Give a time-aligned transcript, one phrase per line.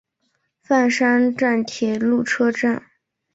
[0.63, 2.81] 饭山站铁路车站。